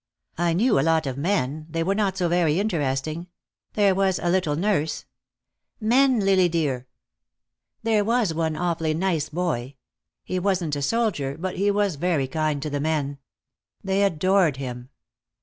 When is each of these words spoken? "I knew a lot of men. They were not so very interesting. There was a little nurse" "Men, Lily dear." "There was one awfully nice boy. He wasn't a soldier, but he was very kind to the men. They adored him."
"I 0.39 0.53
knew 0.53 0.79
a 0.79 0.81
lot 0.81 1.05
of 1.05 1.15
men. 1.15 1.67
They 1.69 1.83
were 1.83 1.93
not 1.93 2.17
so 2.17 2.27
very 2.27 2.59
interesting. 2.59 3.27
There 3.73 3.93
was 3.93 4.17
a 4.17 4.31
little 4.31 4.55
nurse" 4.55 5.05
"Men, 5.93 6.21
Lily 6.21 6.49
dear." 6.49 6.87
"There 7.83 8.03
was 8.03 8.33
one 8.33 8.55
awfully 8.55 8.95
nice 8.95 9.29
boy. 9.29 9.75
He 10.23 10.39
wasn't 10.39 10.75
a 10.75 10.81
soldier, 10.81 11.37
but 11.37 11.57
he 11.57 11.69
was 11.69 11.97
very 11.97 12.27
kind 12.27 12.63
to 12.63 12.69
the 12.71 12.79
men. 12.79 13.19
They 13.83 14.01
adored 14.01 14.57
him." 14.57 14.89